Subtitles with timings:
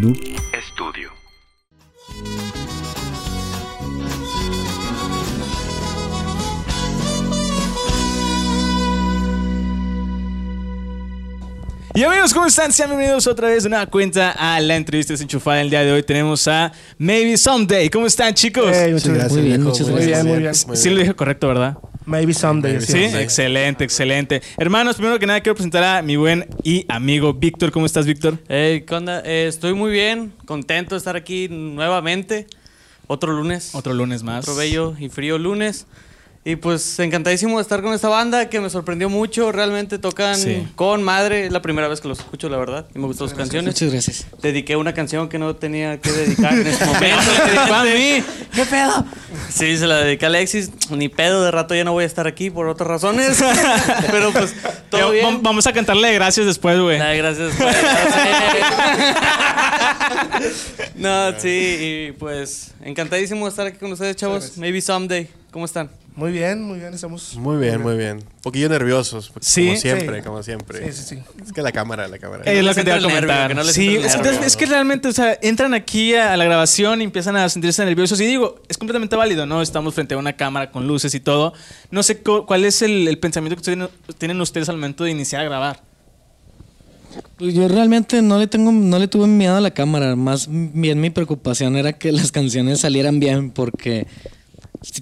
[0.00, 0.16] Noob
[0.60, 1.10] Studio.
[11.94, 12.72] Y amigos, ¿cómo están?
[12.72, 15.60] Sean bienvenidos otra vez de una cuenta a la entrevista desenchufada.
[15.60, 17.90] El día de hoy tenemos a Maybe Someday.
[17.90, 18.70] ¿Cómo están, chicos?
[18.72, 19.32] Hey, muchas gracias.
[19.32, 20.24] Muy bien, muchas Muy gracias.
[20.24, 20.54] bien, muy bien.
[20.54, 21.76] sí lo dije correcto, ¿verdad?
[22.04, 22.80] Maybe someday.
[22.80, 24.42] Sí, excelente, excelente.
[24.58, 27.70] Hermanos, primero que nada quiero presentar a mi buen y amigo Víctor.
[27.70, 28.38] ¿Cómo estás, Víctor?
[28.48, 29.22] Hey, ¿qué onda?
[29.24, 32.46] Eh, estoy muy bien, contento de estar aquí nuevamente.
[33.06, 33.74] Otro lunes.
[33.74, 34.44] Otro lunes más.
[34.44, 35.86] Otro bello y frío lunes.
[36.44, 39.52] Y pues encantadísimo de estar con esta banda que me sorprendió mucho.
[39.52, 40.66] Realmente tocan Sí.
[40.74, 41.46] con madre.
[41.46, 42.84] Es la primera vez que los escucho, la verdad.
[42.96, 43.72] Y me gustan sus canciones.
[43.74, 44.26] Muchas gracias.
[44.42, 47.30] Dediqué una canción que no tenía que dedicar en ese momento.
[47.68, 48.24] ¿Para mí?
[48.56, 49.04] ¿Qué pedo?
[49.50, 50.72] Sí, se la dediqué a Alexis.
[50.90, 53.38] Ni pedo, de rato ya no voy a estar aquí por otras razones.
[54.10, 54.52] Pero pues,
[54.90, 55.24] todo bien.
[55.24, 56.98] vam- Vamos a cantarle gracias después, güey.
[56.98, 57.52] Gracias.
[57.56, 57.76] pues.
[60.96, 64.58] no, sí, y pues encantadísimo de estar aquí con ustedes, chavos.
[64.58, 65.28] Maybe someday.
[65.52, 65.88] ¿Cómo están?
[66.14, 66.92] Muy bien, muy bien.
[66.92, 67.36] Estamos.
[67.36, 68.18] Muy bien, muy bien.
[68.18, 69.64] Un poquillo nerviosos, Sí.
[69.68, 70.22] como siempre, Sí.
[70.26, 70.92] como siempre.
[70.92, 71.22] Sí, sí, sí.
[71.42, 72.42] Es que la cámara, la cámara.
[72.44, 73.48] Es lo que te iba a nervio, comentar.
[73.48, 74.30] que no sí, es, nervio.
[74.32, 77.48] es- es que realmente, o sea, entran aquí a, a la grabación y empiezan a
[77.48, 78.20] sentirse nerviosos.
[78.20, 79.62] Y digo, es completamente válido, ¿no?
[79.62, 81.54] Estamos frente a una cámara con luces y todo.
[81.90, 83.88] No sé cu- cuál es el, el pensamiento que tienen,
[84.18, 85.80] tienen ustedes al momento de iniciar a grabar.
[87.38, 90.14] Pues yo realmente no le tengo, no le tuve miedo a la cámara.
[90.16, 94.06] Más bien mi preocupación era que las canciones salieran bien porque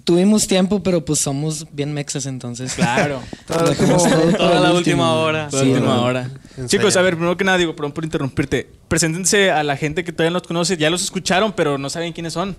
[0.04, 2.74] tuvimos tiempo, pero pues somos bien mexas entonces.
[2.74, 3.20] Claro.
[3.46, 5.48] Todo Dejamos como- todo para Toda la última hora.
[5.48, 6.02] Toda Sí, la última ¿no?
[6.04, 6.30] hora.
[6.66, 8.70] Chicos, a ver, primero que nada, digo, perdón por interrumpirte.
[8.88, 10.76] Preséntense a la gente que todavía no los conoce.
[10.76, 12.56] Ya los escucharon, pero no saben quiénes son.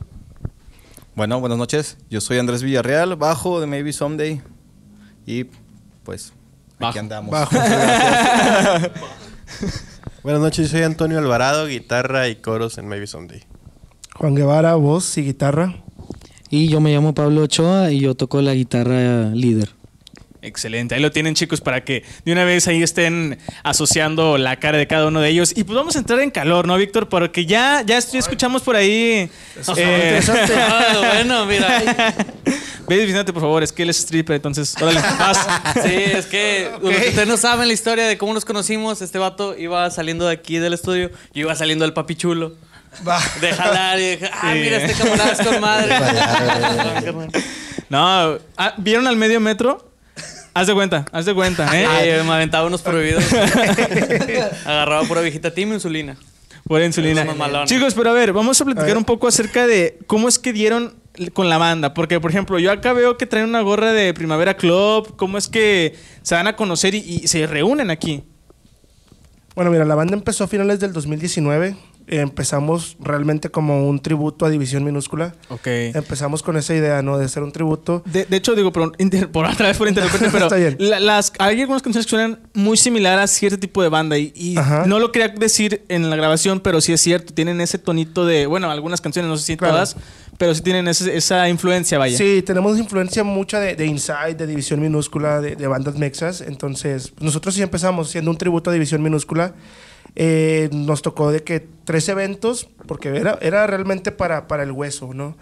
[1.16, 1.98] Bueno, buenas noches.
[2.10, 4.42] Yo soy Andrés Villarreal, bajo de Maybe Someday.
[5.26, 5.44] Y
[6.04, 6.34] pues
[6.80, 6.90] Bajo.
[6.92, 7.30] aquí andamos.
[7.32, 7.56] Bajo.
[10.24, 13.44] Buenas noches, soy Antonio Alvarado, guitarra y coros en Maybe Someday.
[14.16, 15.76] Juan Guevara, voz y guitarra.
[16.52, 19.70] Y yo me llamo Pablo Ochoa y yo toco la guitarra líder.
[20.44, 24.78] Excelente, ahí lo tienen chicos para que de una vez ahí estén asociando la cara
[24.80, 25.54] de cada uno de ellos.
[25.56, 27.08] Y pues vamos a entrar en calor, ¿no, Víctor?
[27.10, 29.30] Porque ya, ya escuchamos por ahí...
[29.78, 30.20] eh,
[30.58, 31.84] Ah, bueno, mira.
[32.88, 35.38] Ve diciéndote, por favor, es que él es stripper, entonces, órale, vas.
[35.84, 39.02] Sí, es que que ustedes no saben la historia de cómo nos conocimos.
[39.02, 41.12] Este vato iba saliendo de aquí del estudio.
[41.34, 42.56] Yo iba saliendo del papi chulo.
[43.08, 43.20] Va.
[43.40, 44.60] De jalar y dije, ah, Sí.
[44.60, 45.96] mira, este camarada es con madre.
[47.90, 49.92] No, ah, ¿vieron al medio metro?
[50.54, 51.86] Haz de cuenta, haz de cuenta, ¿eh?
[51.86, 53.24] Ay, me aventaba unos prohibidos.
[54.66, 56.16] Agarraba pura viejita Tim y insulina.
[56.66, 57.26] Por insulina.
[57.66, 60.54] Chicos, pero a ver, vamos a platicar A un poco acerca de cómo es que
[60.54, 60.94] dieron
[61.34, 61.94] con la banda.
[61.94, 65.16] Porque, por ejemplo, yo acá veo que traen una gorra de Primavera Club.
[65.18, 68.24] ¿Cómo es que se van a conocer y, y se reúnen aquí?
[69.56, 71.76] Bueno, mira, la banda empezó a finales del 2019.
[72.08, 75.36] Empezamos realmente como un tributo a División Minúscula.
[75.50, 75.66] Ok.
[75.68, 77.18] Empezamos con esa idea, ¿no?
[77.18, 78.04] De hacer un tributo.
[78.06, 78.92] De, de hecho, digo, por,
[79.46, 80.76] otra vez por interrumpirte, pero Está bien.
[80.80, 84.56] la- las, hay algunas canciones que suenan muy similar a cierto tipo de banda y,
[84.86, 88.46] no lo quería decir en la grabación, pero sí es cierto, tienen ese tonito de,
[88.46, 89.74] bueno, algunas canciones, no sé si Claro.
[89.76, 89.96] todas,
[90.38, 92.18] pero sí tienen ese- esa influencia, vaya.
[92.18, 96.42] Sí, tenemos influencia mucha de, de Inside, de División Minúscula, de, de bandas mexas.
[96.42, 99.54] Entonces, pues, nosotros sí empezamos siendo un tributo a División Minúscula.
[100.16, 105.14] Eh, nos tocó de que tres eventos, porque era, era realmente para, para el hueso,
[105.14, 105.38] ¿no?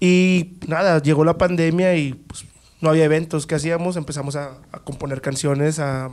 [0.00, 2.44] Y nada, llegó la pandemia y pues,
[2.80, 3.46] no había eventos.
[3.46, 3.96] ¿Qué hacíamos?
[3.96, 6.10] Empezamos a, a componer canciones, a,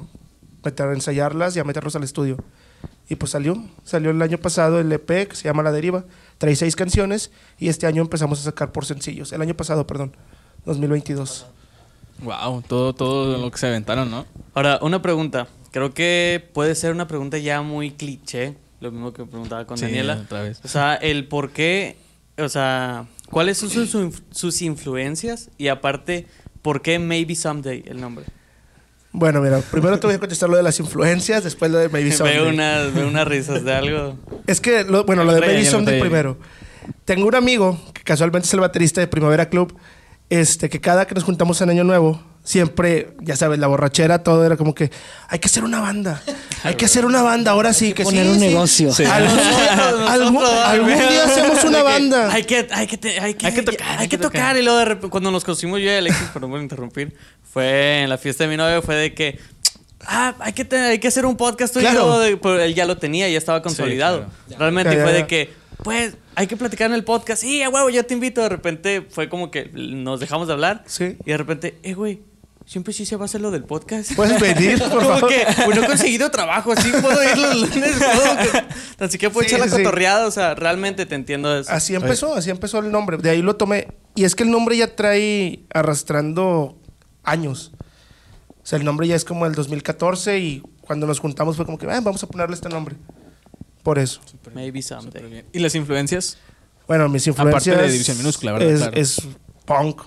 [0.63, 2.37] meter, a ensayarlas y a meterlos al estudio.
[3.09, 6.05] Y pues salió, salió el año pasado el EP que se llama La Deriva.
[6.37, 9.33] Trae seis canciones y este año empezamos a sacar por sencillos.
[9.33, 10.15] El año pasado, perdón,
[10.65, 11.47] 2022.
[12.21, 14.25] Wow, todo, todo lo que se aventaron, ¿no?
[14.53, 15.47] Ahora, una pregunta.
[15.71, 18.55] Creo que puede ser una pregunta ya muy cliché.
[18.81, 20.21] Lo mismo que preguntaba con Sí, Daniela.
[20.23, 20.59] otra vez.
[20.63, 21.97] O sea, el por qué,
[22.37, 25.49] o sea, ¿cuáles son sus, sus influencias?
[25.57, 26.27] Y aparte,
[26.61, 28.25] ¿por qué Maybe Someday el nombre?
[29.11, 32.11] Bueno, mira, primero te voy a contestar lo de las influencias, después lo de Maybe
[32.13, 32.37] Someday.
[32.39, 34.17] Veo unas, veo unas risas de algo.
[34.47, 36.37] Es que, lo- bueno, lo de lo Someday primero.
[37.05, 39.77] Tengo un amigo que casualmente es el baterista de Primavera Club,
[40.29, 44.43] este, que cada que nos juntamos en Año Nuevo, siempre, ya sabes, la borrachera, todo
[44.43, 44.89] era como que
[45.27, 46.19] hay que hacer una banda,
[46.63, 48.45] hay que hacer una banda, ahora sí, que poner sí, un sí.
[48.47, 48.91] negocio.
[48.91, 49.03] Sí.
[49.05, 52.31] Algún, día hacemos una banda.
[52.33, 54.57] Hay que, hay que, te- hay que, Hay que tocar, hay que tocar.
[54.57, 57.15] Y luego de repente, cuando nos conocimos yo y Alexis, perdón por interrumpir,
[57.53, 59.39] fue en la fiesta de mi novio, fue de que,
[60.07, 61.99] ah, hay que, te- hay que hacer un podcast tú y Claro.
[61.99, 62.19] yo.
[62.19, 64.25] De- pero él ya lo tenía, ya estaba consolidado.
[64.57, 65.17] Realmente Ya, ya, fue ya.
[65.19, 65.53] de que,
[65.83, 67.41] pues, hay que platicar en el podcast.
[67.43, 68.41] Sí, a huevo, yo te invito.
[68.41, 70.83] De repente fue como que nos dejamos de hablar.
[70.87, 71.15] Sí.
[71.25, 72.21] Y de repente, eh, güey,
[72.69, 74.13] siempre sí se va a hacer lo del podcast.
[74.15, 75.29] ¿Puedes venir, por Como favor?
[75.29, 77.95] que pues, no he conseguido trabajo, así puedo ir los lunes.
[77.97, 79.81] puedo que- así que puedo Sí, echar la sí.
[79.83, 81.71] cotorreada, o sea, realmente te entiendo eso.
[81.71, 83.17] Así empezó, así empezó el nombre.
[83.17, 83.87] De ahí lo tomé.
[84.15, 86.77] Y es que el nombre ya trae arrastrando
[87.23, 87.71] años.
[88.61, 91.77] O sea, el nombre ya es como el 2014 y cuando nos juntamos fue como
[91.79, 92.95] que, "Ah, vamos a ponerle este nombre.
[93.81, 94.21] Por eso.
[94.53, 95.23] Maybe someday.
[95.27, 95.45] Bien.
[95.53, 96.37] ¿Y las influencias?
[96.87, 97.77] Bueno, mis Aparte influencias...
[97.81, 98.69] de División Minúscula, ¿verdad?
[98.71, 98.97] Es, Claro.
[98.97, 99.21] es
[99.65, 100.01] punk.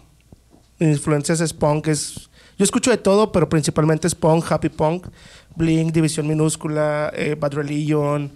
[0.78, 1.88] Mis influencias es punk.
[1.88, 2.28] Es,
[2.62, 5.08] yo escucho de todo, pero principalmente es punk, happy punk,
[5.56, 8.32] Blink, División Minúscula, eh, Bad Religion,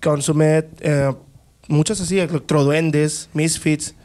[0.00, 1.12] Consummate, eh,
[1.66, 3.96] muchas así, Electroduendes, Misfits.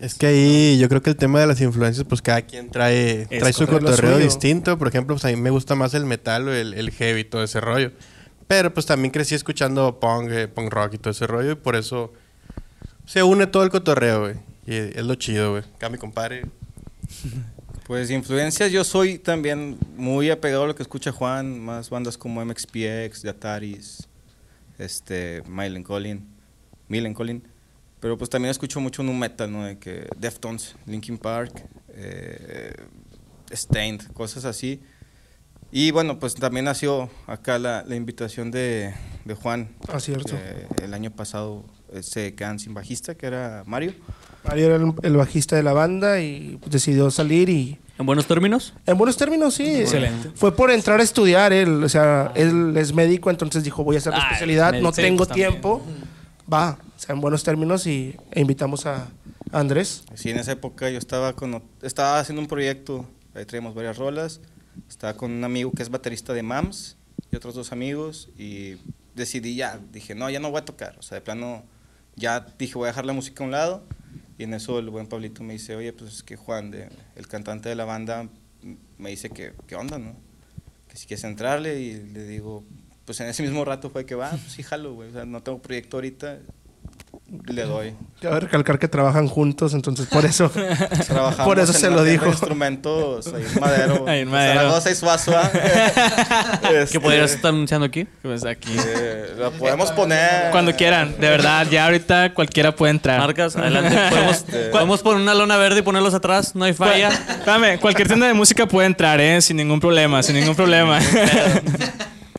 [0.00, 3.26] Es que ahí yo creo que el tema de las influencias, pues cada quien trae,
[3.28, 4.78] Es trae su cotorreo distinto.
[4.78, 7.44] Por ejemplo, pues a mí me gusta más el metal o el, el heavy, todo
[7.44, 7.92] ese rollo.
[8.46, 11.52] Pero pues también crecí escuchando punk, eh, punk rock y todo ese rollo.
[11.52, 12.14] Y por eso
[13.04, 14.36] se une todo el cotorreo, güey.
[14.66, 15.64] Y es lo chido, güey.
[15.76, 16.46] Acá mi compadre.
[17.88, 22.44] Pues influencias, yo soy también muy apegado a lo que escucha Juan, más bandas como
[22.44, 24.06] MXPX, The Ataris,
[24.76, 26.22] este, Mylen Collin,
[26.86, 27.42] Millen Collin.
[27.98, 29.64] Pero pues también escucho mucho nu metal, ¿no?
[29.64, 31.64] De que Deftones, Linkin Park,
[31.94, 32.74] eh,
[33.50, 34.82] Stained, cosas así.
[35.70, 38.94] Y bueno, pues también nació acá la, la invitación de,
[39.24, 39.68] de Juan.
[39.88, 40.34] Ah, cierto.
[40.76, 43.92] que el año pasado eh, se quedan sin bajista, que era Mario.
[44.44, 47.78] Mario era el, el bajista de la banda y pues, decidió salir y...
[47.98, 48.72] ¿En buenos términos?
[48.86, 49.66] En buenos términos, sí.
[49.80, 50.30] Excelente.
[50.36, 51.82] Fue por entrar a estudiar él.
[51.82, 55.26] O sea, él es médico, entonces dijo, voy a hacer la Ah, especialidad, no tengo
[55.26, 55.50] también.
[55.50, 55.82] tiempo.
[56.50, 59.08] Va, o sea, en buenos términos y e invitamos a
[59.50, 60.04] a Andrés.
[60.14, 64.40] Sí, en esa época yo estaba con estaba haciendo un proyecto, ahí traíamos varias rolas,
[64.88, 66.96] estaba con un amigo que es baterista de MAMS
[67.30, 68.76] y otros dos amigos y
[69.14, 71.64] decidí ya, dije, no, ya no voy a tocar, o sea, de plano
[72.16, 73.84] ya dije, voy a dejar la música a un lado
[74.38, 77.26] y en eso el buen Pablito me dice, oye, pues es que Juan, de- el
[77.26, 78.28] cantante de la banda,
[78.62, 80.14] m- me dice que, ¿qué onda, no?
[80.88, 82.64] Que si quieres entrarle y le digo,
[83.04, 85.42] pues en ese mismo rato fue que va, pues sí, jalo, güey, o sea, no
[85.42, 86.38] tengo proyecto ahorita,
[87.46, 87.94] le doy.
[88.22, 90.50] Cabe recalcar que trabajan juntos, entonces por eso.
[91.06, 92.26] Trabajamos por eso en se lo dijo.
[92.26, 94.04] instrumentos ahí en Madero.
[94.08, 94.60] Ahí en Madero.
[94.60, 95.50] Zaragoza y Suazua.
[95.52, 98.06] ¿Qué Este, podrías estar anunciando aquí?
[98.22, 98.74] Pues aquí.
[98.76, 100.50] eh, la podemos poner.
[100.50, 103.20] Cuando quieran, de verdad, ya ahorita cualquiera puede entrar.
[103.20, 103.96] Marcas, adelante.
[104.10, 107.08] Podemos, Este- podemos poner una lona verde y ponerlos atrás, no hay falla.
[107.10, 109.40] Espérame, cualquier tienda de música puede entrar, ¿eh?
[109.42, 110.98] Sin ningún problema, sin ningún problema.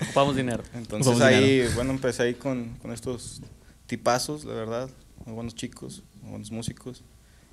[0.02, 0.64] Ocupamos dinero.
[0.74, 3.42] Entonces Vamos ahí, bueno, empecé ahí con, con estos
[3.90, 4.90] tipazos, la verdad.
[5.26, 7.04] Muy buenos chicos, muy buenos músicos.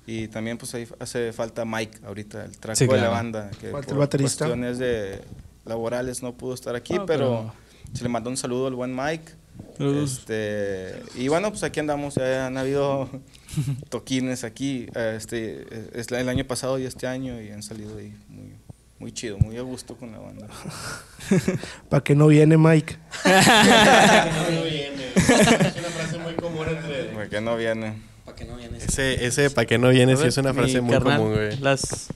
[0.05, 3.11] Y también pues ahí hace falta Mike ahorita, el traco Sí, de la claro.
[3.13, 3.49] banda.
[3.59, 4.45] Que Falta el por baterista.
[4.45, 5.21] cuestiones de
[5.65, 7.53] laborales no pudo estar aquí, Ah, pero, pero-
[7.93, 9.33] se le mandó un saludo al buen Mike.
[9.77, 10.19] Saludos.
[10.19, 13.09] Este, y bueno, pues aquí andamos, ya han habido
[13.89, 15.65] toquines aquí, este,
[15.99, 18.53] es el año pasado y este año y han salido ahí muy,
[18.99, 20.47] muy chido, muy a gusto con la banda.
[21.89, 22.97] ¿Para que no viene Mike?
[27.27, 28.77] Porque no viene.
[28.77, 30.15] Ese, ese ¿para qué no viene?
[30.15, 31.57] Sí, es una frase muy carnal, común, güey.
[31.59, 32.09] Las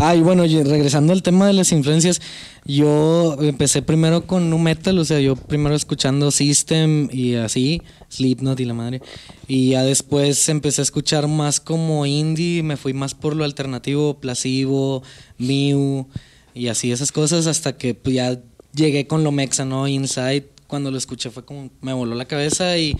[0.00, 2.20] Ah, y bueno, regresando al tema de las influencias,
[2.64, 8.60] yo empecé primero con nu metal, o sea, yo primero escuchando System y así, Slipknot
[8.60, 9.02] y la madre,
[9.48, 14.20] y ya después empecé a escuchar más como indie, me fui más por lo alternativo,
[14.20, 15.02] Placebo,
[15.36, 16.06] Mew
[16.54, 18.38] y así esas cosas hasta que pues, ya
[18.72, 19.88] llegué con lo mexa, ¿no?
[19.88, 22.96] Inside, cuando lo escuché fue como me voló la cabeza y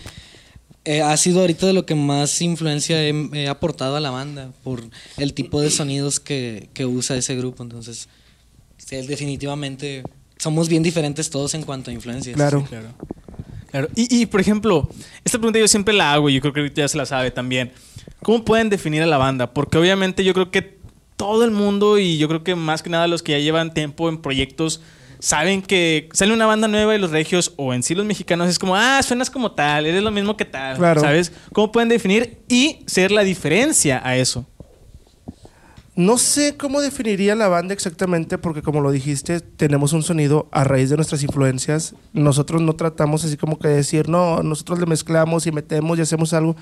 [0.89, 4.53] eh, ha sido ahorita de lo que más influencia he, he aportado a la banda
[4.65, 4.83] por
[5.19, 7.63] el tipo de sonidos que, que usa ese grupo.
[7.63, 8.09] Entonces,
[8.79, 10.03] sí, definitivamente
[10.39, 12.35] somos bien diferentes todos en cuanto a influencias.
[12.37, 12.65] Claro.
[12.65, 12.89] Claro.
[13.71, 13.89] Claro.
[13.95, 14.89] Y, y, por ejemplo,
[15.27, 17.31] esta pregunta yo siempre la hago y yo creo que ahorita ya se la sabe
[17.31, 17.71] también.
[18.23, 19.53] ¿Cómo pueden definir a la banda?
[19.53, 20.79] Porque obviamente yo creo que
[21.19, 24.09] todo el mundo y yo creo que más que nada los que ya llevan tiempo
[24.09, 24.81] en proyectos
[25.21, 28.59] saben que sale una banda nueva y los regios o en sí los mexicanos es
[28.59, 31.01] como, ah, suenas como tal, eres lo mismo que tal, Claro.
[31.01, 31.33] ¿sabes?
[31.53, 34.47] ¿Cómo pueden definir y ser la diferencia a eso?
[35.99, 40.63] No sé cómo definiría la banda exactamente, porque como lo dijiste, tenemos un sonido a
[40.63, 41.97] raíz de nuestras influencias.
[42.13, 46.33] Nosotros no tratamos así como que decir, no, nosotros le mezclamos y metemos y hacemos
[46.35, 46.55] algo.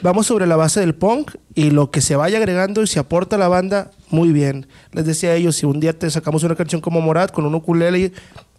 [0.00, 3.36] Vamos sobre la base del punk y lo que se vaya agregando y se aporta
[3.36, 4.66] a la banda, muy bien.
[4.92, 7.54] Les decía a ellos, si un día te sacamos una canción como Morat con un
[7.54, 8.12] ukulele,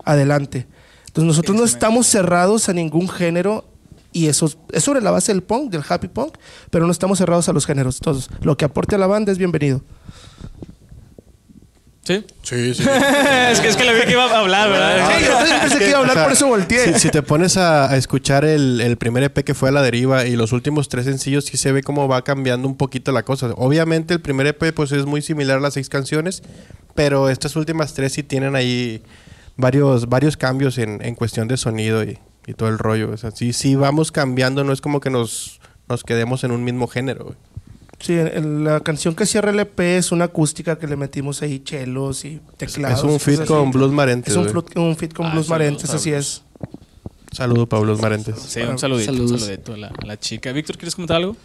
[0.05, 0.67] adelante.
[1.07, 3.65] Entonces nosotros no estamos cerrados a ningún género
[4.13, 6.35] y eso es- sobre la base del punk, del happy punk,
[6.69, 8.29] pero no estamos cerrados a los géneros todos.
[8.41, 9.81] Lo que aporte a la banda es bienvenido.
[12.03, 12.25] ¿Sí?
[12.41, 12.83] Sí, sí.
[13.51, 15.17] es, que, es que le vi que iba a hablar, ¿verdad?
[15.19, 16.93] Sí, yo pensé que iba a hablar, por eso volteé.
[16.93, 19.83] Si, si te pones a, a escuchar el, el primer EP que fue a la
[19.83, 23.21] deriva y los últimos tres sencillos, sí se ve cómo va cambiando un poquito la
[23.23, 23.51] cosa.
[23.55, 26.41] Obviamente el primer EP pues es muy similar a las seis canciones,
[26.95, 29.03] pero estas últimas tres sí tienen ahí
[29.55, 32.17] varios, varios cambios en, en cuestión de sonido y,
[32.47, 33.11] y todo el rollo.
[33.11, 36.63] O sea, sí, sí vamos cambiando, no es como que nos, nos quedemos en un
[36.63, 37.25] mismo género.
[37.25, 37.35] güey.
[37.99, 41.59] Sí, el- la canción que cierra el EP es una acústica que le metimos ahí
[41.59, 42.99] chelos y teclados.
[42.99, 43.45] es un así.
[43.45, 44.31] con Blues Marentes.
[44.33, 46.41] Es un, flut- un feat con Ah, Blues saludos, Marentes, así es.
[47.31, 48.39] Saludo para Blues Marentes.
[48.39, 49.31] Sí, un saludito, Saludos.
[49.33, 50.51] un saludito a la, a la chica.
[50.51, 51.37] Víctor, ¿quieres comentar algo?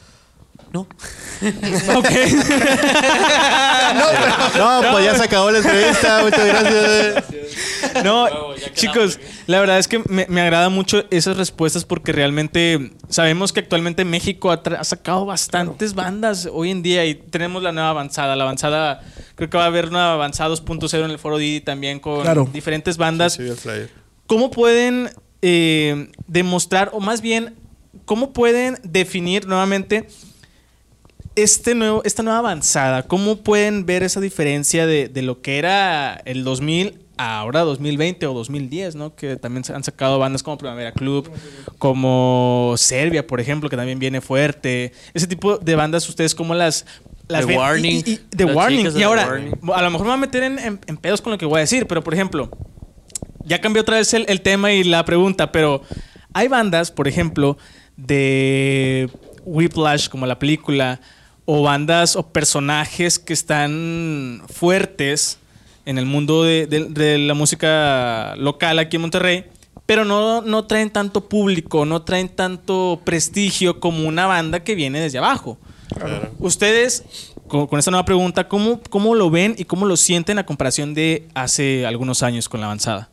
[0.73, 0.81] No.
[1.97, 2.09] ok.
[4.57, 6.23] No, pues ya se acabó la entrevista.
[6.23, 7.25] Muchas gracias.
[8.05, 8.27] No,
[8.75, 13.61] chicos, la verdad es que me, me agrada mucho esas respuestas porque realmente sabemos que
[13.61, 18.37] actualmente México ha, sacado bastantes bandas hoy en día y tenemos la nueva avanzada.
[18.37, 19.03] La avanzada,
[19.35, 22.49] creo que va a haber una avanzada 2.0 en el Foro Didi también con Claro.
[22.53, 23.35] diferentes bandas.
[23.35, 23.91] Sí, vi el flyer.
[24.27, 25.11] ¿Cómo pueden
[25.43, 27.55] eh, demostrar, o más bien,
[28.05, 30.09] cómo pueden definir nuevamente
[31.37, 33.03] este nuevo, esta nueva avanzada?
[33.05, 38.27] ¿Cómo pueden ver esa diferencia de, de lo que era el 2000 a ahora 2020
[38.27, 39.15] o 2010, ¿no?
[39.15, 41.31] Que también se han sacado bandas como Primavera Club,
[41.79, 44.93] como Serbia, por ejemplo, que también viene fuerte.
[45.15, 46.85] Ese tipo de bandas, ¿ustedes cómo las...
[47.29, 47.55] las The?
[47.55, 48.03] Y- Warning.
[48.07, 48.89] y- y- The Warning.
[48.97, 49.55] Y ahora, Warning.
[49.75, 51.57] a lo mejor me voy a meter en, en- en pedos con lo que voy
[51.57, 52.51] a decir, pero por ejemplo,
[53.45, 55.83] ya cambió otra vez el, el tema y la pregunta, pero
[56.35, 57.57] hay bandas, por ejemplo,
[57.97, 59.09] de
[59.45, 61.01] Whiplash, como la película,
[61.47, 65.39] o bandas o personajes que están fuertes
[65.87, 69.45] en el mundo de, de- de la música local aquí en Monterrey,
[69.87, 75.01] pero no, no traen tanto público, no traen tanto prestigio como una banda que viene
[75.01, 75.59] desde abajo.
[76.41, 77.05] Ustedes,
[77.47, 80.93] con, con esta nueva pregunta, ¿cómo, ¿cómo lo ven y cómo lo sienten a comparación
[80.95, 83.11] de hace algunos años con la avanzada?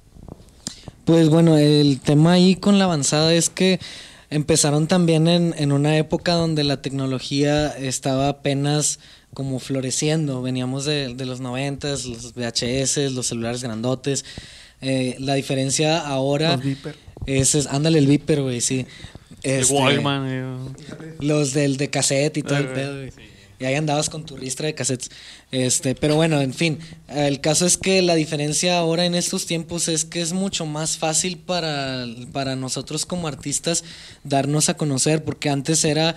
[1.05, 3.79] Pues bueno, el tema ahí con la avanzada es que
[4.33, 8.99] empezaron también en, en una época donde la tecnología estaba apenas
[9.33, 10.41] como floreciendo.
[10.41, 14.25] Veníamos de, de los noventas, los VHS, los celulares grandotes.
[14.81, 16.95] Eh, la diferencia ahora Los Viper.
[17.25, 18.85] es, es- ándale el Viper, güey, sí.
[19.43, 20.25] El Este, Walkman.
[20.27, 21.15] eh.
[21.19, 23.11] los del de cassette y todo el Ah, pedo, güey.
[23.63, 25.09] Y ahí andabas con tu ristra de cassettes.
[25.49, 29.87] Este, pero bueno, en fin, el caso es que la diferencia ahora en estos tiempos
[29.87, 33.85] es que es mucho más fácil para, para nosotros como artistas
[34.25, 36.13] darnos a conocer, porque antes era,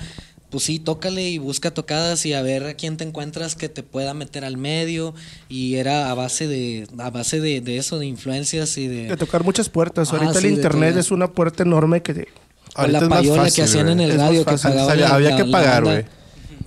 [0.50, 3.84] pues sí, tócale y busca tocadas y a ver a quién te encuentras que te
[3.84, 5.14] pueda meter al medio.
[5.48, 9.04] Y era a base de, a base de, de eso, de influencias y de...
[9.06, 10.08] De tocar muchas puertas.
[10.12, 12.26] Ah, Ahorita sí, el internet es una puerta enorme que...
[12.74, 15.36] O Ahorita la payola fácil, que hacían en el radio, que Había- la- había la-
[15.36, 16.04] que pagar, güey.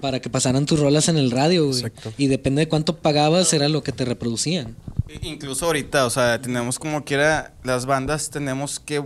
[0.01, 1.77] Para que pasaran tus rolas en el radio, güey.
[1.79, 2.13] Exacto.
[2.17, 4.75] Y depende de cuánto pagabas, era lo que te reproducían.
[5.21, 9.03] Incluso ahorita, o sea, tenemos como quiera, las bandas tenemos que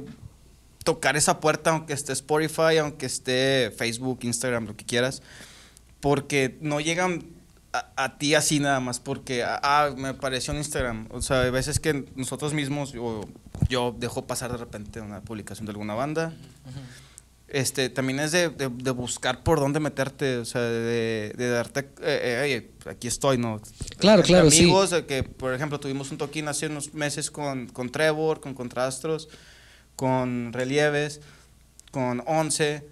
[0.83, 5.21] tocar esa puerta, aunque esté Spotify, aunque esté Facebook, Instagram, lo que quieras,
[6.01, 7.25] porque no llegan
[7.71, 11.07] a, a ti así nada más, porque, ah, me apareció en Instagram.
[11.11, 13.21] O sea, hay veces que nosotros mismos, o
[13.69, 16.33] yo dejo pasar de repente una publicación de alguna banda.
[17.53, 21.81] Este, también es de, de- de buscar por dónde meterte, o sea, de, de darte,
[21.81, 23.61] eh, eh, oye, aquí estoy, ¿no?
[23.99, 24.63] Claro, Entre claro, sí.
[24.63, 28.55] amigos, de que, por ejemplo, tuvimos un toquín hace unos meses con, con Trevor, con
[28.55, 29.29] Contrastros,
[29.95, 31.21] con Relieves,
[31.91, 32.87] con Once,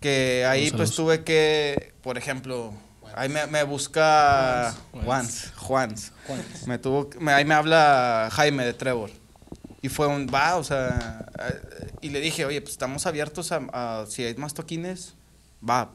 [0.00, 2.72] que ahí pues tuve que, por ejemplo,
[3.16, 4.72] ahí me, me busca
[6.68, 9.10] Me tuvo, me- ahí me habla Jaime de Trevor.
[9.84, 11.26] Y fue un, va, o sea,
[12.00, 15.12] y le dije, oye, pues estamos abiertos a, si hay más toquines,
[15.62, 15.92] va,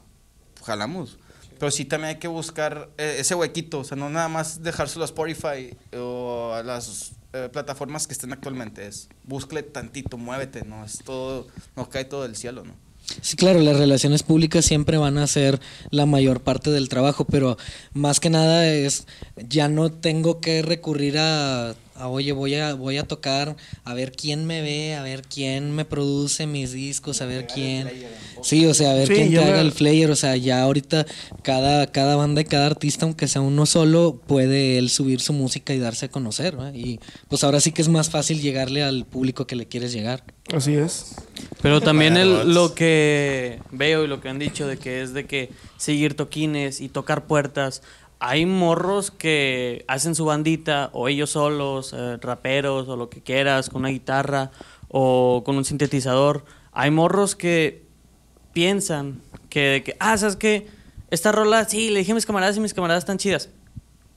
[0.64, 1.18] jalamos.
[1.58, 5.02] Pero sí también hay que buscar eh, ese huequito, o sea, no nada más dejárselo
[5.02, 10.84] a Spotify o a las eh, plataformas que estén actualmente, es búscale tantito, muévete, no
[10.84, 12.74] es todo, no cae todo del cielo, ¿no?
[13.22, 17.58] Sí, claro, las relaciones públicas siempre van a ser la mayor parte del trabajo, pero
[17.92, 19.08] más que nada es,
[19.48, 24.12] ya no tengo que recurrir a, a, oye, voy a, voy a tocar, a ver
[24.12, 27.90] quién me ve, a ver quién me produce mis discos, a ver quién...
[28.42, 30.62] Sí, o sea, a ver Sí, quién te me- haga el player, o sea, ya
[30.62, 31.04] ahorita
[31.42, 35.74] cada, cada banda y cada artista, aunque sea uno solo, puede él subir su música
[35.74, 36.56] y darse a conocer.
[36.72, 40.24] Y pues ahora sí que es más fácil llegarle al público que le quieres llegar.
[40.54, 41.16] Así es.
[41.60, 45.26] Pero también el, lo que veo y lo que han dicho de que es de
[45.26, 47.82] que seguir toquines y tocar puertas.
[48.20, 53.70] Hay morros que hacen su bandita o ellos solos, eh, raperos o lo que quieras,
[53.70, 54.50] con una guitarra
[54.88, 56.44] o con un sintetizador.
[56.72, 57.82] Hay morros que
[58.52, 60.68] piensan que, ah, ¿sabes qué?
[61.10, 63.48] Esta rola, sí, le dije a mis camaradas y mis camaradas están chidas.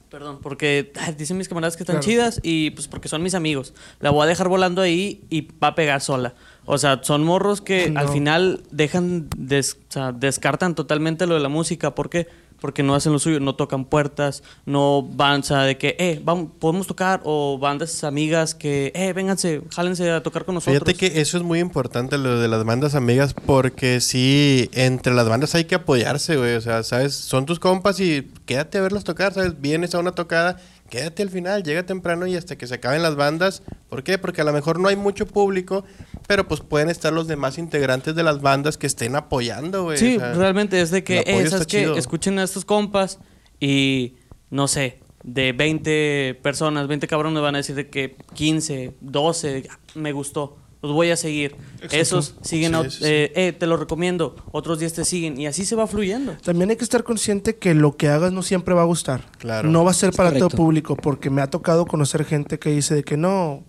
[0.09, 2.05] Perdón, porque dicen mis camaradas que están Claro.
[2.05, 3.73] chidas y pues porque son mis amigos.
[3.99, 6.35] La voy a dejar volando ahí y va a pegar sola.
[6.65, 7.99] O sea, son morros que No.
[7.99, 11.95] al final dejan, des- o sea, descartan totalmente lo de la música.
[11.95, 12.25] ¿Por qué?
[12.25, 12.42] Porque
[12.83, 16.51] no hacen lo suyo, no tocan puertas, no van, o sea, de que, eh, vamos,
[16.59, 20.81] podemos tocar, o bandas amigas que, eh, vénganse, jálense a tocar con nosotros.
[20.83, 25.27] Fíjate que eso es muy importante, lo de las bandas amigas, porque sí, entre las
[25.27, 26.55] bandas hay que apoyarse, güey.
[26.55, 27.13] O sea, ¿sabes?
[27.13, 29.59] Son tus compas y quédate a verlos tocar, ¿sabes?
[29.59, 30.57] Vienes a una tocada,
[30.89, 33.63] quédate al final, llega temprano y hasta que se acaben las bandas.
[33.89, 34.17] ¿Por qué?
[34.17, 35.83] Porque a lo mejor no hay mucho público,
[36.27, 39.97] pero pues pueden estar los demás integrantes de las bandas que estén apoyando, güey.
[39.97, 41.79] Sí, O sea, realmente es de que, el apoyo eh, está ¿sabes qué?
[41.81, 41.97] chido.
[41.97, 43.19] Escuchen a estos compas
[43.59, 44.15] y,
[44.49, 50.11] no sé, de 20 personas, 20 cabrones van a decir de que 15, 12, me
[50.11, 51.55] gustó, los voy a seguir.
[51.91, 53.03] Esos siguen, Sí, a- sí, sí.
[53.05, 56.35] eh, eh, te lo recomiendo, otros 10 te siguen y así se va fluyendo.
[56.43, 59.23] También hay que estar consciente que lo que hagas no siempre va a gustar.
[59.39, 59.69] Claro.
[59.69, 62.93] No va a ser para todo público, porque me ha tocado conocer gente que dice
[62.95, 63.63] de que no,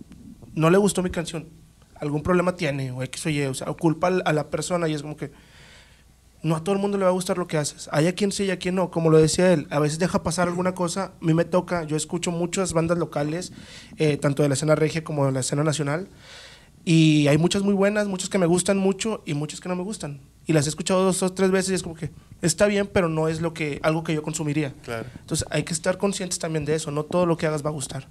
[0.53, 1.47] no le gustó mi canción.
[1.97, 4.93] Algún problema tiene, o X o Y, o sea, o culpa a la persona y
[4.93, 5.31] es como que
[6.43, 7.89] no a todo el mundo le va a gustar lo que haces.
[7.91, 9.65] Hay a quien sí y a quien no, como lo decía él.
[9.71, 11.13] A veces deja pasar alguna cosa.
[11.19, 13.51] A mí me toca, yo escucho muchas bandas locales,
[13.97, 16.07] eh, tanto de la escena regia como de la escena nacional.
[16.85, 19.83] Y hay muchas muy buenas, muchas que me gustan mucho y muchas que no me
[19.83, 20.19] gustan.
[20.45, 22.11] Y las he escuchado dos o tres veces y es como que
[22.43, 24.71] está bien, pero no es lo que, algo que yo consumiría.
[24.83, 25.05] Claro.
[25.19, 26.91] Entonces hay que estar conscientes también de eso.
[26.91, 28.07] No todo lo que hagas va a gustar.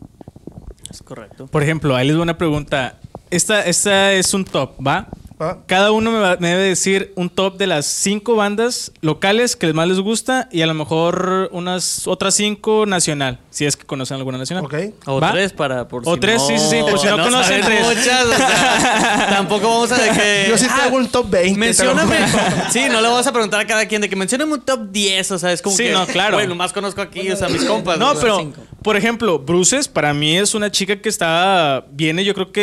[0.91, 1.47] Es correcto.
[1.47, 2.99] Por ejemplo, ahí les doy una pregunta.
[3.31, 5.09] Esta, esta es un top, ¿va?
[5.41, 5.65] ¿Va?
[5.67, 9.73] Cada uno me, va- me debe decir un top de las cinco bandas locales que
[9.73, 14.17] más les gusta y a lo mejor unas otras cinco nacional, si es que conocen
[14.17, 14.65] alguna nacional.
[14.65, 14.75] ¿Ok?
[15.07, 15.31] O ¿Va?
[15.31, 17.65] tres para por O si tres, no- sí, sí, sí, por si no conocen saben
[17.65, 17.87] tres.
[17.87, 21.59] muchas, o sea, tampoco vamos a de que Yo sí ah, tengo un top 20.
[21.59, 22.17] Mencióname.
[22.71, 25.31] sí, no le vas a preguntar a cada quien de que mencióname un top 10,
[25.31, 26.37] o sea, es como Sí, que no, claro.
[26.37, 27.97] Bueno, más conozco aquí, o sea, mis compas.
[27.97, 28.61] No, pero, cinco.
[28.83, 32.61] por ejemplo, Bruces para mí es una chica que está, viene yo creo que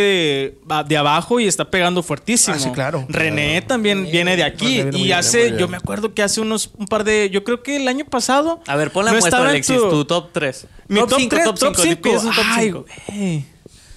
[0.68, 2.58] de, de abajo y está pegando fuertísimo.
[2.58, 3.06] Ah, sí, claro.
[3.08, 5.58] René también viene de aquí viene y hace, bien.
[5.58, 8.60] yo me acuerdo que hace unos, un par de, yo creo que el año pasado.
[8.68, 10.68] A ver, pon la no muestra, Alexis, tu, top 3.
[10.94, 11.84] Mi top, cinco, 3, top top 5.
[11.84, 12.10] 5.
[12.28, 12.86] un top Ay, 5.
[13.08, 13.46] güey.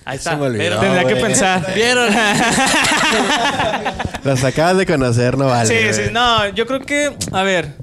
[0.07, 0.37] Ahí Se está.
[0.37, 0.59] me olvidó.
[0.65, 1.67] Pero- Tendría que pensar.
[1.75, 2.15] ¿Vieron?
[4.25, 5.93] Las acabas de conocer, no vale.
[5.93, 7.77] sí, sí, no, yo creo que, a ver,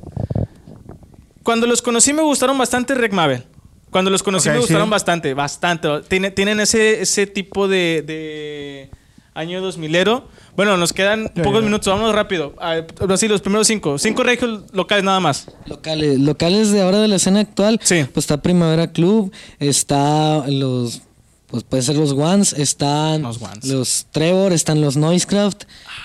[1.43, 3.45] cuando los conocí me gustaron bastante Rec Mabel.
[3.89, 4.91] Cuando los conocí Ok, me gustaron sí.
[4.91, 5.89] bastante, bastante.
[6.07, 8.89] Tiene- tienen ese, ese tipo de, de
[9.33, 10.23] año 2000ero.
[10.55, 12.53] Bueno, nos quedan pocos minutos, vámonos rápido.
[12.59, 13.97] Ah, Así, los primeros cinco.
[13.97, 15.47] Cinco regios locales nada más.
[15.65, 18.05] Locales, locales de ahora de la escena actual, Sí.
[18.13, 21.01] pues está Primavera Club, está los,
[21.47, 23.65] pues puede ser los Ones, están Los Ones.
[23.65, 25.63] los Trevor, están los Noisecraft,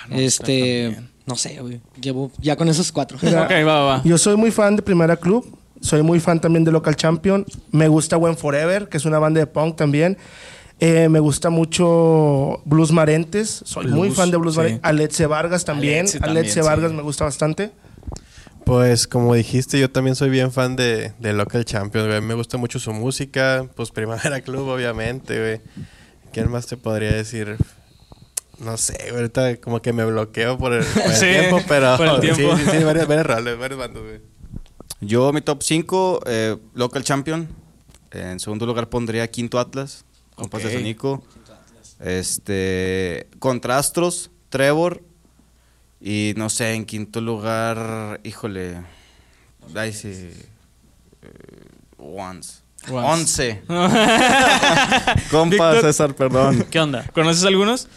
[0.08, 1.10] Noisecraft este, también.
[1.26, 3.18] no sé, güey, llevo ya con esos cuatro.
[3.22, 4.02] Mira, Ok, va, va, va.
[4.04, 5.56] Yo soy muy fan de Primera Club.
[5.82, 7.44] Soy muy fan también de Local Champion.
[7.70, 10.16] Me gusta When Forever, que es una banda de punk también.
[10.78, 13.62] Eh, me gusta mucho Blues Marentes.
[13.64, 14.58] Soy muy fan de Blues sí.
[14.60, 14.84] Marentes.
[14.84, 16.00] Aletze Vargas también.
[16.00, 16.96] Aletze Aletze también, Vargas sí.
[16.96, 17.70] me gusta bastante.
[18.64, 22.20] Pues como dijiste, yo también soy bien fan de, de Local Champions, güey.
[22.20, 25.60] Me gusta mucho su música, pues Primavera Club, obviamente, güey.
[26.32, 27.56] ¿Quién más te podría decir?
[28.58, 31.96] No sé, ahorita como que me bloqueo por el, por el Sí, tiempo, pero...
[31.96, 32.56] por el tiempo.
[32.56, 34.20] Sí, sí, sí, varias, varias roles, varias bandas, güey.
[35.00, 36.20] Yo, mi top 5,
[36.74, 37.48] Local Champion.
[38.10, 40.05] En segundo lugar pondría Quinto Atlas,
[40.36, 41.24] compas de Sanico.
[42.00, 45.02] Este, Contrastros, Trevor.
[46.00, 48.76] Y no sé, en quinto lugar, híjole.
[49.74, 50.10] Ay, sí.
[51.22, 51.32] eh,
[51.98, 52.60] Once.
[52.90, 53.62] Once.
[53.68, 55.22] Once.
[55.30, 55.80] Compa.
[55.80, 56.66] César, perdón.
[56.70, 57.04] ¿Qué onda?
[57.12, 57.88] ¿Conoces algunos?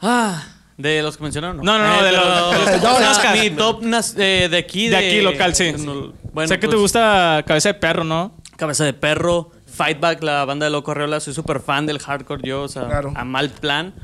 [0.00, 1.58] Ah, ¿de los que mencionaron?
[1.58, 3.38] No, no, no, de pero- los- de los que o sea, conozcas.
[3.38, 3.82] Mi top
[4.16, 4.88] eh, de aquí.
[4.88, 5.72] De aquí, local, sí.
[5.78, 8.32] no, bueno, sé que te pues, gusta Cabeza de Perro, ¿no?
[8.56, 9.50] Cabeza de Perro,
[9.82, 11.20] Fightback, la banda de Loco Arreola.
[11.20, 13.12] Soy súper fan del hardcore yo, o sea, Claro.
[13.14, 13.94] a mal plan.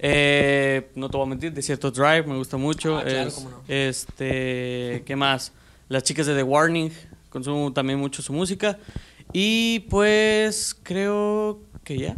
[0.00, 2.98] Eh, no te voy a mentir, Desierto Drive me gusta mucho.
[2.98, 3.62] Ah, claro, Es- cómo no.
[3.68, 5.52] Este, ¿qué más?
[5.88, 6.90] Las chicas de The Warning,
[7.28, 8.76] consumo también mucho su música.
[9.32, 12.16] Y pues creo que ya.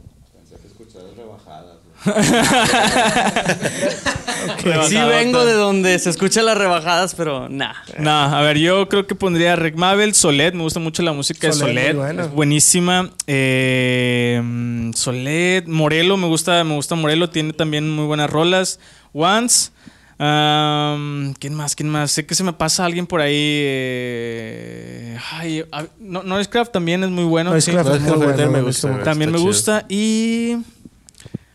[4.88, 7.72] Sí vengo de donde se escuchan las rebajadas, pero nah.
[7.98, 11.48] No, a ver, yo creo que pondría Rick Mabel, Solet, me gusta mucho la música
[11.48, 13.10] de Solet, es buenísima.
[13.26, 18.78] Eh, mm, Solet, Morelo, me gusta, me gusta Morelo, tiene también muy buenas rolas.
[19.12, 19.70] Once,
[20.18, 21.74] ¿quién más?
[21.76, 22.10] ¿Quién más?
[22.12, 23.32] Sé que se me pasa alguien por ahí.
[23.36, 27.50] eh, ay, a- no, Noisecraft también es muy bueno.
[27.60, 27.72] sí.
[27.72, 28.88] Noisecraft es muy bueno, me gusta.
[29.02, 29.42] También está me chido.
[29.44, 29.84] gusta.
[29.88, 30.56] Y.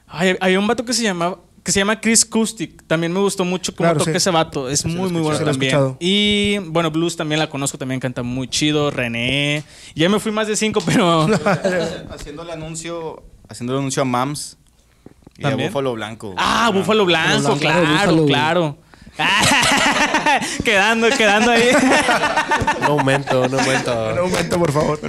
[0.08, 1.40] Ay, hay un vato que se llamaba.
[1.64, 2.84] que se llama Chris Kustik.
[2.88, 4.18] También me gustó mucho cómo Claro, toca sí.
[4.18, 4.70] ese vato.
[4.70, 5.96] Es muy, muy bueno también.
[6.00, 8.90] Y bueno, Blues también la conozco, también canta muy chido.
[8.90, 9.64] René.
[9.94, 11.28] Ya me fui más de cinco, pero.
[12.10, 14.58] Haciendo el anuncio, haciendo el anuncio a Mams
[15.38, 15.68] y ¿También?
[15.68, 16.34] a Búfalo Blanco.
[16.38, 18.26] Ah, Búfalo Blanco, Blanco, claro, Búfalo.
[18.26, 18.78] claro.
[20.64, 21.70] quedando, quedando ahí.
[22.80, 24.14] Un aumento, un aumento.
[24.24, 25.00] Un momento, por favor.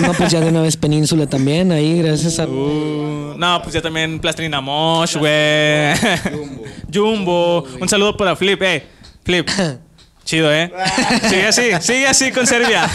[0.00, 2.46] No, pues ya de una vez Península también, ahí gracias a...
[2.46, 5.94] Uh, no, pues ya también Plastilina Mosh, güey.
[6.92, 7.64] Jumbo.
[7.80, 8.86] Un saludo para Flip, eh.
[9.24, 9.48] Flip.
[10.24, 10.72] Chido, ¿eh?
[11.28, 12.88] Sigue así, sigue así con Serbia.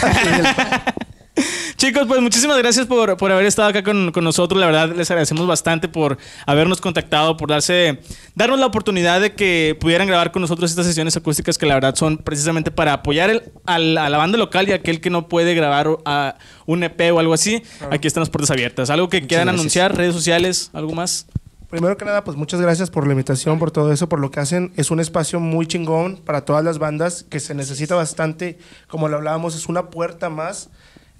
[1.80, 4.60] Chicos, pues muchísimas gracias por, por haber estado acá con, con nosotros.
[4.60, 8.00] La verdad, les agradecemos bastante por habernos contactado, por darse,
[8.34, 11.94] darnos la oportunidad de que pudieran grabar con nosotros estas sesiones acústicas que la verdad
[11.94, 15.54] son precisamente para apoyar el- al- a la banda local y aquel que no puede
[15.54, 17.62] grabar a un EP o algo así.
[17.90, 18.90] Aquí están las puertas abiertas.
[18.90, 19.60] ¿Algo que quieran gracias.
[19.60, 19.96] anunciar?
[19.96, 20.68] ¿Redes sociales?
[20.74, 21.28] ¿Algo más?
[21.70, 24.40] Primero que nada, pues muchas gracias por la invitación, por todo eso, por lo que
[24.40, 24.70] hacen.
[24.76, 28.58] Es un espacio muy chingón para todas las bandas que se necesita bastante.
[28.86, 30.68] Como lo hablábamos, es una puerta más.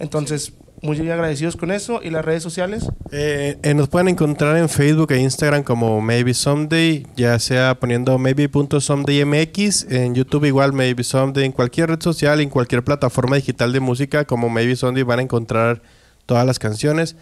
[0.01, 2.01] Entonces, muy agradecidos con eso.
[2.03, 2.89] ¿Y las redes sociales?
[3.13, 8.19] Eh, eh, nos pueden encontrar en Facebook e Instagram como Maybe Someday, ya sea poniendo
[8.19, 13.81] maybe.somedaymx, en YouTube igual Maybe Someday, en cualquier red social, en cualquier plataforma digital de
[13.81, 15.83] música como Maybe Someday van a encontrar
[16.27, 17.17] todas las canciones.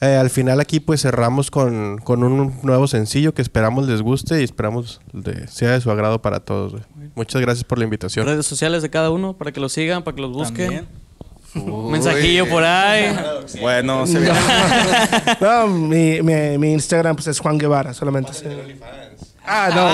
[0.00, 4.40] Eh, al final aquí pues cerramos con, con un nuevo sencillo que esperamos les guste
[4.40, 6.74] y esperamos de- sea de su agrado para todos.
[7.14, 8.26] Muchas gracias por la invitación.
[8.26, 10.66] Redes sociales de cada uno para que los sigan, para que los busquen.
[10.66, 11.01] También.
[11.54, 13.14] Un mensajillo por ahí.
[13.60, 14.38] Bueno, se viene.
[15.40, 18.32] No, mi, mi, mi Instagram pues, es Juan Guevara, solamente.
[18.32, 18.44] sí.
[19.44, 19.88] Ah, no.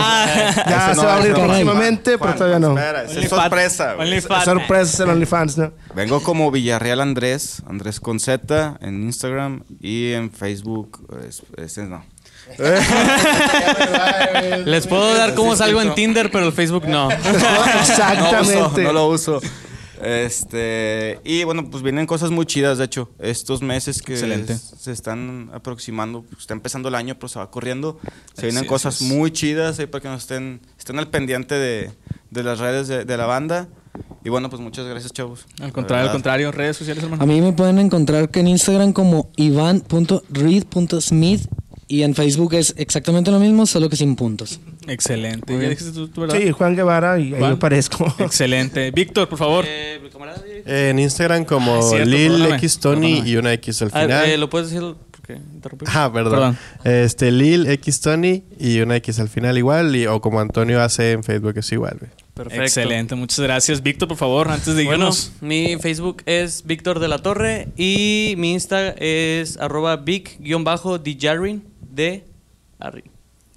[0.71, 2.69] ya Ese se va a abrir próximamente, pero todavía no.
[2.79, 3.43] Espera, esa es OnlyFans.
[3.43, 3.93] sorpresa.
[3.95, 4.09] güey.
[4.09, 4.45] OnlyFans.
[4.45, 5.73] Sorpresas en OnlyFans, ¿no?
[5.95, 11.07] Vengo como Villarreal Andrés, Andrés con Z en Instagram y en Facebook.
[11.27, 12.05] es- Ese no.
[14.67, 17.11] Les puedo dar cómo salgo en Tinder, pero el Facebook no.
[17.11, 18.55] Exactamente.
[18.59, 19.41] No, uso, no lo uso.
[20.03, 23.11] Este, y bueno, pues vienen cosas muy chidas, de hecho.
[23.19, 24.57] Estos meses que Excelente.
[24.57, 27.99] se están aproximando, pues, está empezando el año, pero se va corriendo.
[28.35, 31.91] Se vienen cosas muy chidas ahí para que nos estén, estén al pendiente de,
[32.31, 33.69] de las redes de, de la banda.
[34.25, 35.47] Y bueno, pues muchas gracias, chavos.
[35.61, 36.53] Al contrario, al contrario.
[36.53, 37.23] Redes sociales, hermano.
[37.23, 41.49] A mí me pueden encontrar que en Instagram como ivan.read.smith
[41.89, 44.61] y en Facebook es exactamente lo mismo, solo que sin puntos.
[44.91, 45.53] Excelente.
[45.53, 45.71] Muy ¿Ya bien.
[45.71, 46.37] dijiste tú, tú, verdad?
[46.39, 47.51] Sí, Juan Guevara y ahí Juan.
[47.53, 48.07] me parezco.
[48.19, 48.91] Excelente.
[48.91, 49.65] Víctor, por favor.
[49.69, 52.45] Eh, camarada, en Instagram como Ah, Lil.
[52.55, 54.29] X Tony y una X al ah, final.
[54.31, 54.95] eh, ¿Lo puedes decir?
[55.11, 55.85] Porque interrumpí.
[55.89, 56.33] Ah, perdón.
[56.33, 56.59] Perdón.
[57.05, 59.95] Este, Lil X Tony y una X al final igual.
[59.95, 61.97] Y, o como Antonio hace en Facebook es igual.
[62.01, 62.11] güey.
[62.35, 62.63] Perfecto.
[62.63, 63.15] Excelente.
[63.17, 63.83] Muchas gracias.
[63.83, 65.33] Víctor, por favor, antes de Bueno, irnos.
[65.41, 72.25] mi Facebook es Víctor de la Torre y mi Insta es arroba vic-djarrin de
[72.79, 73.03] Arri.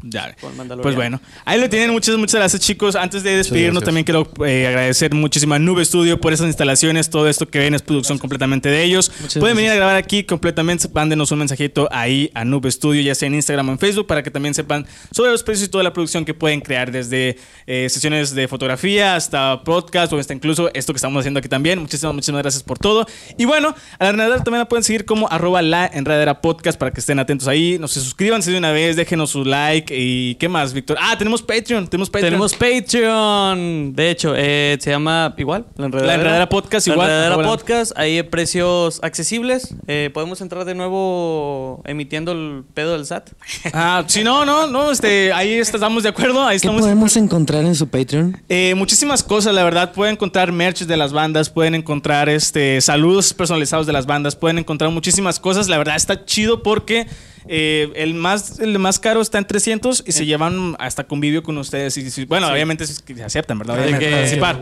[0.03, 0.35] Ya.
[0.81, 1.91] Pues bueno, ahí lo tienen.
[1.91, 2.95] Muchas, muchas gracias, chicos.
[2.95, 3.85] Antes de despedirnos, gracias.
[3.85, 7.09] también quiero eh, agradecer muchísimo a Nube Studio por esas instalaciones.
[7.09, 9.11] Todo esto que ven es producción completamente de ellos.
[9.21, 9.57] Muchas Pueden gracias.
[9.57, 10.87] venir a grabar aquí completamente.
[10.93, 14.23] Mándenos un mensajito ahí a Nube Studio, ya sea en Instagram o en Facebook, para
[14.23, 17.37] que también sepan sobre los precios y toda la producción que pueden crear, desde
[17.67, 21.79] eh, sesiones de fotografía hasta podcast o hasta incluso esto que estamos haciendo aquí también.
[21.79, 23.05] Muchísimas, muchísimas gracias por todo.
[23.37, 26.91] Y bueno, a la enredadera también la pueden seguir como arroba la enredadera podcast para
[26.91, 27.77] que estén atentos ahí.
[27.79, 30.97] No se suscríbanse de una vez, déjenos su like y qué más, Víctor.
[30.99, 32.31] Ah, tenemos Patreon, tenemos Patreon.
[32.31, 33.93] Tenemos Patreon.
[33.95, 36.07] De hecho, eh, se llama igual, La Enredadera.
[36.07, 37.07] La Enredadera Podcast, La igual.
[37.09, 37.47] Enredadera Ahora.
[37.47, 37.91] Podcast.
[37.97, 39.73] Ahí hay precios accesibles.
[39.87, 43.29] Eh, podemos entrar de nuevo emitiendo el pedo del SAT.
[43.73, 46.81] Ah, sí, no, no, no, este, ahí estamos de acuerdo, ahí ¿Qué estamos.
[46.81, 48.41] podemos encontrar en su Patreon?
[48.49, 49.93] Eh, muchísimas cosas, la verdad.
[49.93, 54.59] Pueden encontrar merch de las bandas, pueden encontrar este saludos personalizados de las bandas, pueden
[54.59, 55.67] encontrar muchísimas cosas.
[55.67, 57.07] La verdad está chido porque
[57.47, 61.57] eh, el más el más caro está en 300 y se llevan hasta convivio con
[61.57, 61.97] ustedes.
[61.97, 63.77] Y, bueno, obviamente se aceptan, ¿verdad?
[63.79, 64.59] Obviamente, que- participar.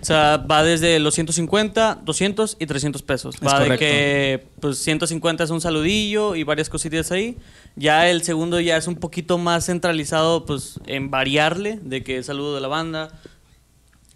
[0.00, 3.34] O sea, va desde los 150, 200 y 300 pesos.
[3.34, 7.36] Es Va de que pues 150 es un saludillo y varias cositas ahí.
[7.76, 12.54] Ya el segundo ya es un poquito más centralizado pues en variarle de que saludo
[12.54, 13.10] de la banda,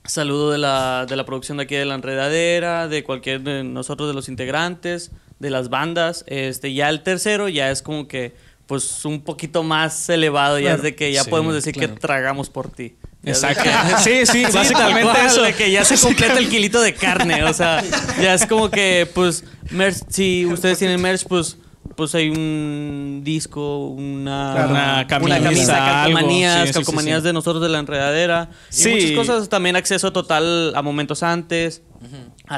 [0.04, 4.08] saludo de la, de la producción de aquí de la enredadera, de cualquier de nosotros
[4.08, 6.24] de los integrantes, de las bandas.
[6.26, 8.34] Este, ya el tercero ya es como que
[8.66, 11.94] pues un poquito más elevado, ya es de que ya Sí, podemos decir claro.
[11.94, 12.96] que tragamos por ti.
[13.22, 13.62] Exacto.
[13.62, 13.70] que-
[14.02, 15.42] Sí, sí, básicamente cual, eso.
[15.42, 17.44] de que ya se completa el kilito de carne.
[17.44, 17.82] O sea,
[18.22, 21.58] ya es como que, pues, merch, si ustedes tienen merch, pues,
[21.94, 24.70] pues hay un disco, una, Claro.
[24.72, 26.14] Una camisa, camisa, algo.
[26.16, 27.26] calcomanías, Sí, sí, sí, calcomanías sí.
[27.26, 28.50] de nosotros de la enredadera.
[28.70, 28.88] Sí.
[28.88, 31.82] Y muchas cosas, también acceso total a momentos antes.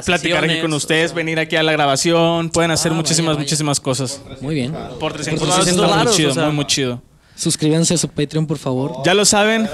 [0.04, 3.28] Platicar aquí con o ustedes, sea, venir aquí a la grabación, pueden hacer Ah, muchísimas,
[3.28, 3.44] vaya, vaya.
[3.44, 4.20] muchísimas cosas.
[4.40, 4.72] Muy bien.
[4.98, 6.44] Por 300 Por dólares 300 está muy chido, o sea.
[6.46, 7.02] muy, muy chido.
[7.36, 8.92] Suscríbanse a su Patreon, por favor.
[9.04, 9.68] Ya lo saben,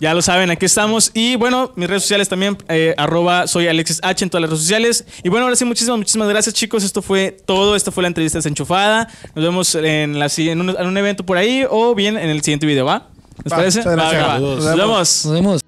[0.00, 1.10] ya lo saben, aquí estamos.
[1.14, 4.62] Y bueno, mis redes sociales también, eh, arroba soy Alexis H en todas las redes
[4.62, 5.06] sociales.
[5.24, 6.84] Y bueno, ahora sí, muchísimas, muchísimas gracias chicos.
[6.84, 9.08] Esto fue todo, esta fue la entrevista desenchufada.
[9.34, 12.42] Nos vemos en, la, en, un, en un evento por ahí o bien en el
[12.42, 13.08] siguiente video, ¿va?
[13.42, 13.80] ¿Les Va, parece?
[13.82, 14.38] Va, va.
[14.38, 15.24] Nos vemos.
[15.24, 15.60] Nos vemos.